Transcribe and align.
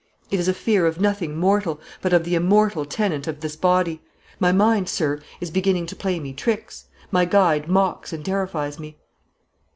It 0.31 0.39
is 0.39 0.47
a 0.47 0.53
fear 0.55 0.87
of 0.87 0.99
nothing 0.99 1.37
mortal, 1.37 1.79
but 2.01 2.11
of 2.11 2.23
the 2.23 2.33
immortal 2.33 2.85
tenant 2.85 3.27
of 3.27 3.41
this 3.41 3.55
body. 3.55 4.01
My 4.39 4.51
mind; 4.51 4.89
sir, 4.89 5.19
is 5.39 5.51
beginning 5.51 5.85
to 5.85 5.95
play 5.95 6.19
me 6.19 6.33
tricks; 6.33 6.85
my 7.11 7.23
guide 7.25 7.67
mocks 7.67 8.11
and 8.11 8.25
terrifies 8.25 8.79
me." 8.79 8.97